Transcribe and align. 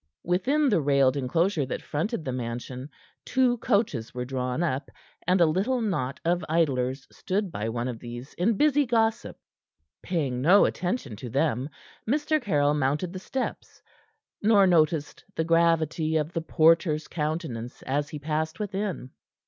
Within 0.23 0.67
the 0.69 0.81
railed 0.81 1.15
enclosure 1.15 1.63
that 1.67 1.83
fronted 1.83 2.25
the 2.25 2.31
mansion 2.31 2.89
two 3.23 3.59
coaches 3.59 4.15
were 4.15 4.25
drawn 4.25 4.63
up, 4.63 4.89
and 5.27 5.39
a 5.39 5.45
little 5.45 5.79
knot 5.79 6.19
of 6.25 6.43
idlers 6.49 7.07
stood 7.11 7.51
by 7.51 7.69
one 7.69 7.87
of 7.87 7.99
these 7.99 8.33
in 8.33 8.57
busy 8.57 8.87
gossip. 8.87 9.37
Paying 10.01 10.41
no 10.41 10.65
attention 10.65 11.15
to 11.17 11.29
them, 11.29 11.69
Mr. 12.09 12.41
Caryll 12.41 12.73
mounted 12.73 13.13
the 13.13 13.19
steps, 13.19 13.79
nor 14.41 14.65
noticed 14.65 15.23
the 15.35 15.43
gravity 15.43 16.17
of 16.17 16.33
the 16.33 16.41
porter's 16.41 17.07
countenance 17.07 17.83
as 17.83 18.09
he 18.09 18.17
passed 18.17 18.59
within. 18.59 19.11